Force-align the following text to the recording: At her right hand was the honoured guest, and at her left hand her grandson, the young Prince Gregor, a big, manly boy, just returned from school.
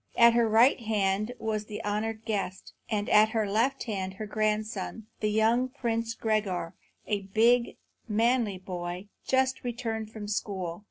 At 0.17 0.33
her 0.33 0.49
right 0.49 0.79
hand 0.79 1.33
was 1.37 1.65
the 1.65 1.85
honoured 1.85 2.25
guest, 2.25 2.73
and 2.89 3.07
at 3.07 3.29
her 3.29 3.47
left 3.47 3.83
hand 3.83 4.15
her 4.15 4.25
grandson, 4.25 5.05
the 5.19 5.29
young 5.29 5.69
Prince 5.69 6.15
Gregor, 6.15 6.73
a 7.05 7.27
big, 7.35 7.77
manly 8.07 8.57
boy, 8.57 9.09
just 9.27 9.63
returned 9.63 10.09
from 10.09 10.27
school. 10.27 10.79